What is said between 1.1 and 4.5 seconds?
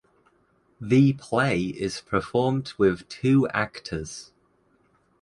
play is performed with two actors.